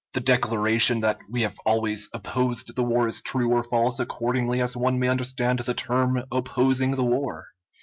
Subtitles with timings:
[0.13, 4.75] The declaration that we have always opposed the war is true or false accordingly as
[4.75, 7.45] one may understand the term "opposing the war."